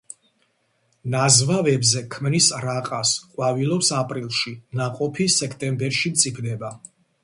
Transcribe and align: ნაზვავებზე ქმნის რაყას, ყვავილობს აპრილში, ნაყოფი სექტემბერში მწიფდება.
ნაზვავებზე 1.15 2.03
ქმნის 2.17 2.49
რაყას, 2.65 3.13
ყვავილობს 3.35 3.95
აპრილში, 4.01 4.59
ნაყოფი 4.83 5.33
სექტემბერში 5.39 6.17
მწიფდება. 6.21 6.79